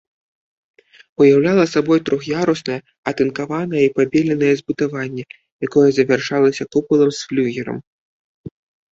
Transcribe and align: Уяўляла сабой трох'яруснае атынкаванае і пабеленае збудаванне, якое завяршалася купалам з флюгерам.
Уяўляла 1.23 1.63
сабой 1.73 1.99
трох'яруснае 2.07 2.77
атынкаванае 3.11 3.81
і 3.87 3.91
пабеленае 3.97 4.49
збудаванне, 4.61 5.25
якое 5.67 5.83
завяршалася 5.99 6.63
купалам 6.77 7.09
з 7.19 7.29
флюгерам. 7.33 7.77